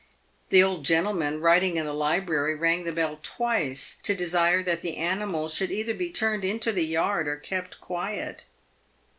The 0.49 0.63
old 0.63 0.83
gentleman, 0.83 1.41
writing 1.41 1.77
in 1.77 1.85
the 1.85 1.93
library, 1.93 2.55
rang 2.55 2.85
the 2.85 2.91
bell 2.91 3.19
twice 3.21 3.97
to 4.01 4.15
desire 4.15 4.63
that 4.63 4.81
the 4.81 4.97
animal 4.97 5.47
should 5.47 5.69
either 5.69 5.93
be 5.93 6.09
turned 6.09 6.43
into 6.43 6.71
the 6.71 6.83
yard 6.87 7.27
or 7.27 7.37
kept 7.37 7.79
quiet. 7.79 8.45